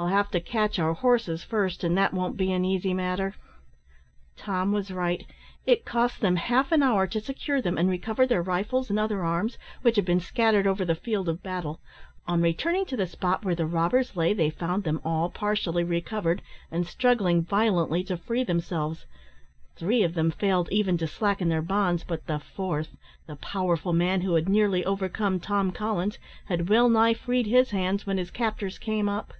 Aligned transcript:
"We'll 0.00 0.06
have 0.06 0.30
to 0.30 0.38
catch 0.38 0.78
our 0.78 0.92
horses 0.94 1.42
first, 1.42 1.82
and 1.82 1.98
that 1.98 2.14
won't 2.14 2.36
be 2.36 2.52
an 2.52 2.64
easy 2.64 2.94
matter." 2.94 3.34
Tom 4.36 4.70
was 4.70 4.92
right. 4.92 5.26
It 5.66 5.84
cost 5.84 6.20
them 6.20 6.36
half 6.36 6.70
an 6.70 6.84
hour 6.84 7.08
to 7.08 7.20
secure 7.20 7.60
them 7.60 7.76
and 7.76 7.90
recover 7.90 8.24
their 8.24 8.40
rifles 8.40 8.90
and 8.90 8.98
other 9.00 9.24
arms, 9.24 9.58
which 9.82 9.96
had 9.96 10.04
been 10.04 10.20
scattered 10.20 10.68
over 10.68 10.84
the 10.84 10.94
field 10.94 11.28
of 11.28 11.42
battle. 11.42 11.80
On 12.28 12.40
returning 12.40 12.84
to 12.86 12.96
the 12.96 13.08
spot 13.08 13.44
where 13.44 13.56
the 13.56 13.66
robbers 13.66 14.14
lay, 14.14 14.32
they 14.32 14.50
found 14.50 14.84
them 14.84 15.00
all 15.04 15.30
partially 15.30 15.82
recovered, 15.82 16.42
and 16.70 16.86
struggling 16.86 17.42
violently 17.42 18.04
to 18.04 18.16
free 18.16 18.44
themselves. 18.44 19.04
Three 19.74 20.04
of 20.04 20.14
them 20.14 20.30
failed 20.30 20.68
even 20.70 20.96
to 20.98 21.08
slacken 21.08 21.48
their 21.48 21.60
bonds, 21.60 22.04
but 22.04 22.24
the 22.28 22.38
fourth, 22.38 22.94
the 23.26 23.34
powerful 23.34 23.92
man 23.92 24.20
who 24.20 24.36
had 24.36 24.48
nearly 24.48 24.84
overcome 24.84 25.40
Tom 25.40 25.72
Collins, 25.72 26.20
had 26.44 26.68
well 26.68 26.88
nigh 26.88 27.14
freed 27.14 27.46
his 27.46 27.70
hands 27.70 28.06
when 28.06 28.16
his 28.16 28.30
captors 28.30 28.78
came 28.78 29.08
up. 29.08 29.34